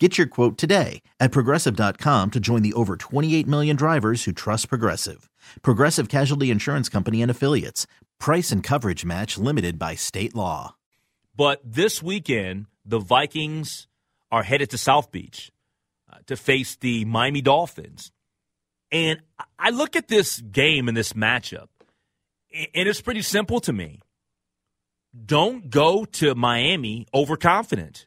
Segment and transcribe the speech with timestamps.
[0.00, 4.68] Get your quote today at progressive.com to join the over 28 million drivers who trust
[4.68, 5.30] Progressive.
[5.62, 7.86] Progressive Casualty Insurance Company and Affiliates.
[8.18, 10.74] Price and coverage match limited by state law.
[11.36, 13.86] But this weekend, the Vikings
[14.32, 15.52] are headed to South Beach
[16.12, 18.10] uh, to face the Miami Dolphins.
[18.90, 19.20] And
[19.58, 21.68] I look at this game and this matchup,
[22.52, 24.00] and it's pretty simple to me.
[25.24, 28.06] Don't go to Miami overconfident.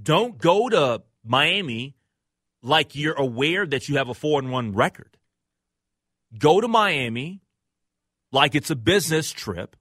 [0.00, 1.94] Don't go to Miami
[2.62, 5.16] like you're aware that you have a 4 and 1 record.
[6.36, 7.40] Go to Miami
[8.32, 9.76] like it's a business trip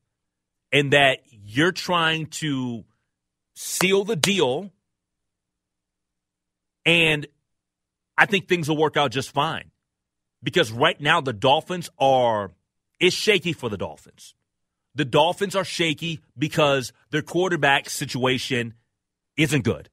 [0.71, 2.83] and that you're trying to
[3.55, 4.71] seal the deal
[6.85, 7.25] and
[8.17, 9.71] I think things will work out just fine.
[10.41, 12.51] Because right now the Dolphins are
[12.99, 14.35] it's shaky for the Dolphins.
[14.95, 18.75] The Dolphins are shaky because their quarterback situation
[19.37, 19.89] isn't good.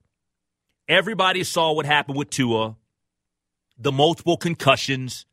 [0.91, 2.75] Everybody saw what happened with Tua,
[3.79, 5.25] the multiple concussions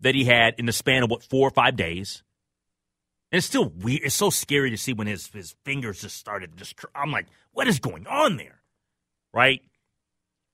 [0.00, 2.22] that he had in the span of what four or five days.
[3.30, 4.00] And it's still weird.
[4.04, 6.76] It's so scary to see when his his fingers just started just.
[6.94, 8.62] I'm like, what is going on there,
[9.34, 9.60] right?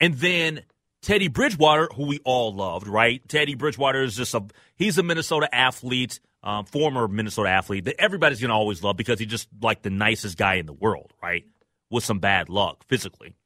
[0.00, 0.62] And then
[1.02, 3.22] Teddy Bridgewater, who we all loved, right?
[3.28, 4.42] Teddy Bridgewater is just a
[4.74, 9.28] he's a Minnesota athlete, um, former Minnesota athlete that everybody's gonna always love because he's
[9.28, 11.44] just like the nicest guy in the world, right?
[11.92, 13.36] With some bad luck physically.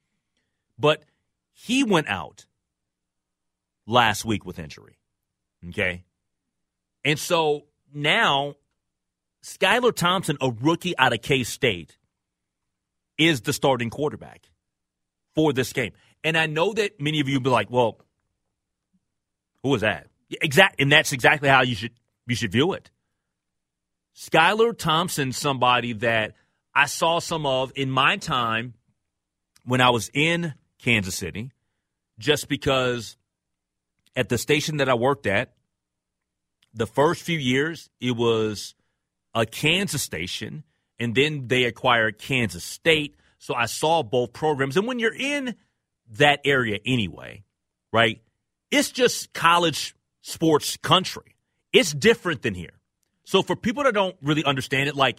[0.83, 1.05] But
[1.53, 2.45] he went out
[3.87, 4.99] last week with injury.
[5.69, 6.03] Okay.
[7.05, 8.55] And so now
[9.41, 11.97] Skylar Thompson, a rookie out of K State,
[13.17, 14.49] is the starting quarterback
[15.33, 15.93] for this game.
[16.21, 17.99] And I know that many of you will be like, well,
[19.61, 20.07] who was that?
[20.41, 21.93] Exact, and that's exactly how you should
[22.27, 22.91] you should view it.
[24.17, 26.33] Skylar Thompson, somebody that
[26.75, 28.73] I saw some of in my time
[29.63, 31.51] when I was in Kansas City,
[32.19, 33.17] just because
[34.15, 35.53] at the station that I worked at,
[36.73, 38.75] the first few years it was
[39.33, 40.63] a Kansas station,
[40.99, 43.15] and then they acquired Kansas State.
[43.39, 44.77] So I saw both programs.
[44.77, 45.55] And when you're in
[46.17, 47.43] that area anyway,
[47.91, 48.21] right,
[48.71, 51.35] it's just college sports country.
[51.71, 52.79] It's different than here.
[53.25, 55.17] So for people that don't really understand it, like,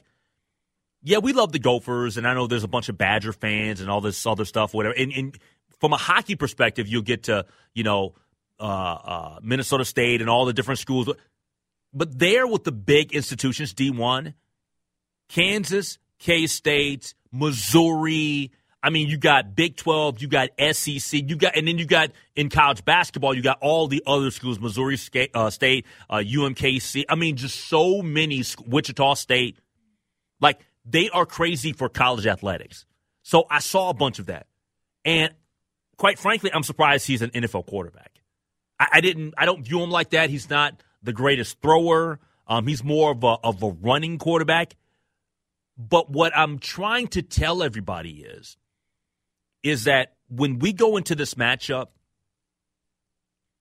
[1.03, 3.91] yeah, we love the Gophers, and I know there's a bunch of Badger fans and
[3.91, 4.95] all this other stuff, whatever.
[4.97, 5.39] And, and
[5.81, 8.15] from a hockey perspective, you'll get to you know
[8.59, 11.09] uh, uh, Minnesota State and all the different schools,
[11.93, 14.35] but there with the big institutions, D one,
[15.29, 18.51] Kansas, K State, Missouri.
[18.83, 22.11] I mean, you got Big 12, you got SEC, you got, and then you got
[22.37, 24.99] in college basketball, you got all the other schools, Missouri
[25.33, 27.05] uh, State, uh, UMKC.
[27.09, 29.57] I mean, just so many, Wichita State.
[30.39, 32.85] Like, they are crazy for college athletics.
[33.23, 34.49] So I saw a bunch of that.
[35.07, 35.33] And
[35.97, 38.21] quite frankly, I'm surprised he's an NFL quarterback.
[38.79, 39.35] I, I didn't.
[39.37, 40.31] I don't view him like that.
[40.31, 42.21] He's not the greatest thrower.
[42.47, 44.75] Um, he's more of a of a running quarterback.
[45.77, 48.57] But what I'm trying to tell everybody is,
[49.63, 51.89] is that when we go into this matchup,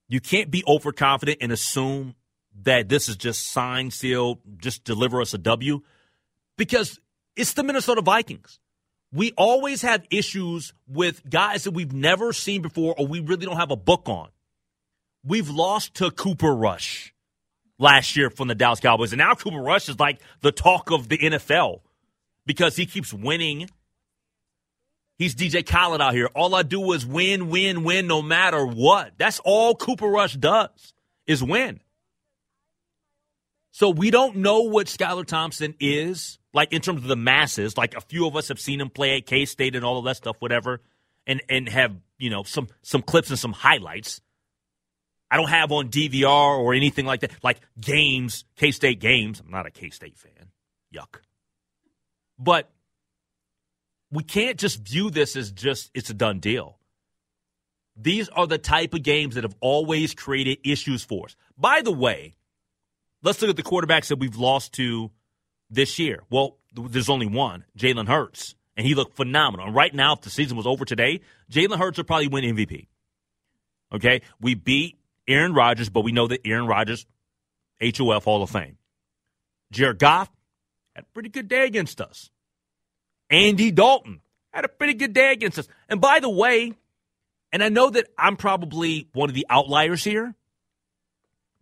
[0.08, 2.14] you can't be overconfident and assume
[2.62, 5.80] that this is just sign seal, just deliver us a W,
[6.56, 7.00] because
[7.34, 8.60] it's the Minnesota Vikings
[9.14, 13.56] we always have issues with guys that we've never seen before or we really don't
[13.56, 14.28] have a book on.
[15.24, 17.14] We've lost to Cooper Rush
[17.78, 21.08] last year from the Dallas Cowboys, and now Cooper Rush is like the talk of
[21.08, 21.80] the NFL
[22.44, 23.70] because he keeps winning.
[25.16, 26.28] He's DJ Khaled out here.
[26.34, 29.12] All I do is win, win, win, no matter what.
[29.16, 30.92] That's all Cooper Rush does
[31.24, 31.80] is win.
[33.70, 37.76] So we don't know what Skylar Thompson is like in terms of the masses.
[37.76, 40.04] Like a few of us have seen him play at K State and all of
[40.04, 40.80] that stuff, whatever,
[41.26, 44.22] and and have you know some some clips and some highlights.
[45.30, 49.40] I don't have on DVR or anything like that, like games, K State games.
[49.40, 50.50] I'm not a K State fan.
[50.94, 51.20] Yuck.
[52.38, 52.70] But
[54.10, 56.78] we can't just view this as just it's a done deal.
[57.96, 61.36] These are the type of games that have always created issues for us.
[61.56, 62.34] By the way,
[63.22, 65.10] let's look at the quarterbacks that we've lost to
[65.70, 66.22] this year?
[66.30, 69.66] Well, there's only one, Jalen Hurts, and he looked phenomenal.
[69.66, 71.20] And right now, if the season was over today,
[71.50, 72.88] Jalen Hurts would probably win MVP.
[73.92, 77.06] Okay, we beat Aaron Rodgers, but we know that Aaron Rodgers,
[77.80, 78.76] HOF Hall of Fame.
[79.70, 80.30] Jared Goff
[80.94, 82.30] had a pretty good day against us.
[83.30, 84.20] Andy Dalton
[84.52, 85.68] had a pretty good day against us.
[85.88, 86.74] And by the way,
[87.52, 90.34] and I know that I'm probably one of the outliers here,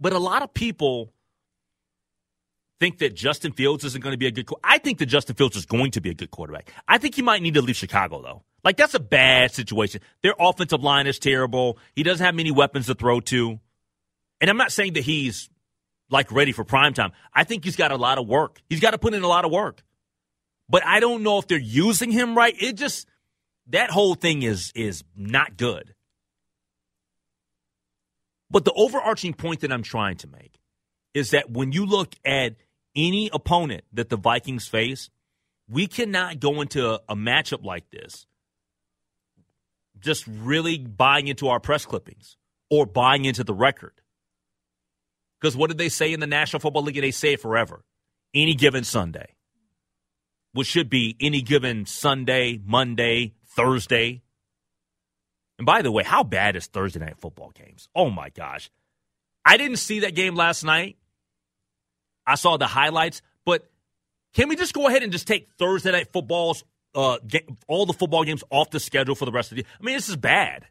[0.01, 1.12] but a lot of people
[2.83, 4.49] think that Justin Fields isn't going to be a good.
[4.65, 6.73] I think that Justin Fields is going to be a good quarterback.
[6.89, 8.43] I think he might need to leave Chicago though.
[8.65, 10.01] Like that's a bad situation.
[10.25, 11.79] Their offensive line is terrible.
[11.95, 13.61] He doesn't have many weapons to throw to,
[14.41, 15.49] and I'm not saying that he's
[16.11, 17.13] like ready for prime time.
[17.33, 18.61] I think he's got a lot of work.
[18.69, 19.85] He's got to put in a lot of work.
[20.69, 22.55] But I don't know if they're using him right.
[22.61, 23.07] It just
[23.69, 25.95] that whole thing is is not good.
[28.51, 30.59] But the overarching point that I'm trying to make
[31.15, 32.57] is that when you look at
[32.95, 35.11] any opponent that the Vikings face,
[35.69, 38.27] we cannot go into a, matchup like this
[40.01, 42.37] just really buying into our press clippings
[42.71, 43.93] or buying into the record.
[45.41, 47.01] Because what did they say in the National Football League?
[47.01, 47.85] They say it forever.
[48.35, 49.35] Any given Sunday,
[50.53, 54.23] which should be any given Sunday, Monday, Thursday.
[55.59, 57.89] And by the way, how bad is Thursday night football games?
[57.95, 58.71] Oh my gosh.
[59.45, 60.97] I didn't see that game last night.
[62.27, 63.69] I saw the highlights, but
[64.35, 66.65] can we just go ahead and just take Thursday night footballs,
[66.95, 69.65] uh, get all the football games off the schedule for the rest of the?
[69.81, 70.67] I mean, this is bad.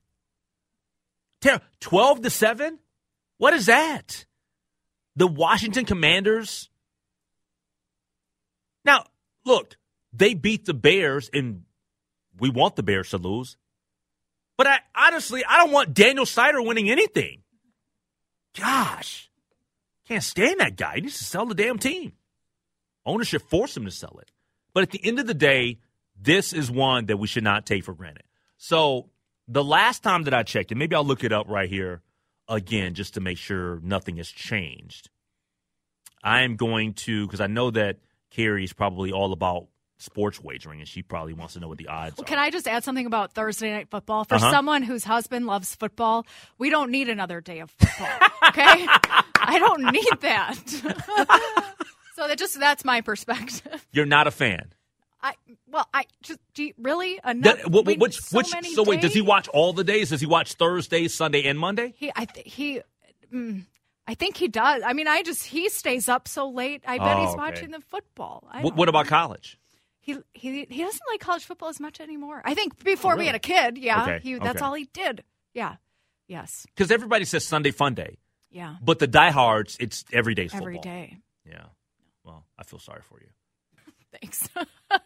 [1.80, 2.80] Twelve to seven.
[3.38, 4.26] What is that?
[5.16, 6.70] The Washington Commanders.
[8.86, 9.06] Now,
[9.46, 9.78] look,
[10.14, 11.64] they beat the Bears, and
[12.40, 13.58] we want the Bears to lose.
[14.58, 17.42] But I honestly, I don't want Daniel Snyder winning anything.
[18.56, 19.31] Gosh.
[20.12, 20.96] Can't stand that guy.
[20.96, 22.12] He needs to sell the damn team.
[23.06, 24.30] Ownership forced him to sell it.
[24.74, 25.80] But at the end of the day,
[26.22, 28.26] this is one that we should not take for granted.
[28.58, 29.10] So
[29.48, 32.02] the last time that I checked, and maybe I'll look it up right here
[32.50, 35.10] again just to make sure nothing has changed.
[36.22, 38.00] I am going to, because I know that
[38.32, 39.68] Carrie is probably all about
[40.02, 42.28] sports wagering, and she probably wants to know what the odds well, are.
[42.28, 44.24] Can I just add something about Thursday night football?
[44.26, 44.52] For Uh-huh.
[44.52, 46.26] someone whose husband loves football,
[46.58, 48.08] we don't need another day of football.
[48.50, 48.64] Okay,
[49.40, 50.58] I don't need that.
[52.16, 53.86] so that just that's my perspective.
[53.92, 54.74] You're not a fan.
[55.24, 55.36] I
[55.68, 57.58] well, I just do you, really another.
[57.58, 60.10] That- wh- we- which, so which, so wait, does he watch all the days?
[60.10, 61.94] Does he watch Thursday, Sunday, and Monday?
[61.96, 62.82] He, I th- he.
[63.32, 63.66] Mm,
[64.08, 64.82] I think he does.
[64.86, 66.84] I mean, I just he stays up so late.
[66.88, 67.38] I bet Oh, he's okay.
[67.38, 68.48] watching the football.
[68.52, 69.60] I what about college?
[70.02, 72.42] He he he doesn't like college football as much anymore.
[72.44, 73.24] I think before Oh, really?
[73.24, 74.66] we had a kid, yeah, Okay, he that's okay.
[74.66, 75.24] all he did.
[75.54, 75.76] Yeah,
[76.28, 78.18] yes, Because everybody says Sunday fun day,
[78.50, 80.58] yeah, but the diehards, it's every football.
[80.62, 81.18] every day.
[81.48, 81.66] Yeah.
[82.24, 83.28] Well, I feel sorry for you.
[84.20, 84.50] Thanks.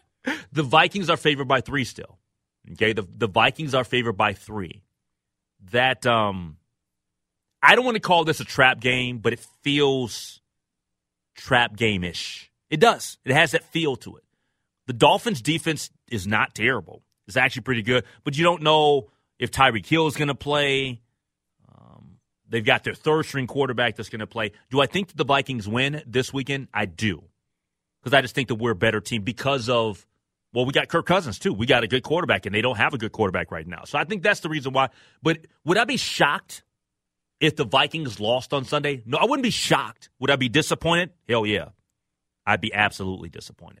[0.52, 2.18] The Vikings are favored by three still.
[2.72, 4.82] Okay, the the Vikings are favored by three.
[5.70, 6.56] That um,
[7.62, 10.40] I don't want to call this a trap game, but it feels
[11.36, 12.50] trap game ish.
[12.70, 13.18] It does.
[13.24, 14.24] It has that feel to it.
[14.86, 17.02] The Dolphins' defense is not terrible.
[17.26, 21.00] It's actually pretty good, but you don't know if Tyreek Hill is going to play.
[21.68, 22.18] Um,
[22.48, 24.52] they've got their third string quarterback that's going to play.
[24.70, 26.68] Do I think that the Vikings win this weekend?
[26.72, 27.24] I do
[28.06, 30.06] because I just think that we're a better team because of
[30.52, 31.52] well, we got Kirk Cousins too.
[31.52, 33.82] We got a good quarterback, and they don't have a good quarterback right now.
[33.84, 34.90] So I think that's the reason why.
[35.22, 36.62] But would I be shocked
[37.40, 39.02] if the Vikings lost on Sunday?
[39.04, 40.08] No, I wouldn't be shocked.
[40.20, 41.10] Would I be disappointed?
[41.28, 41.70] Hell yeah,
[42.46, 43.80] I'd be absolutely disappointed.